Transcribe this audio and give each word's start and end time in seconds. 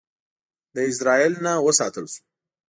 له 0.73 0.79
ازرائیل 0.89 1.33
نه 1.45 1.53
وساتل 1.67 2.05
شو. 2.13 2.21